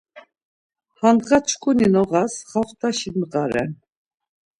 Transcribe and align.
Handğa 0.99 1.39
çkuni 1.47 1.87
noğas 1.93 2.33
xaftaşi 2.49 3.09
ndğa 3.19 3.43
ren. 3.51 3.71